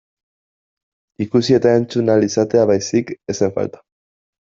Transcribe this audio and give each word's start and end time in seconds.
Ikusi 1.25 1.55
eta 1.57 1.73
entzun 1.79 2.09
ahal 2.13 2.25
izatea 2.29 2.63
baizik 2.71 3.13
ez 3.33 3.37
zen 3.37 3.55
falta. 3.59 3.83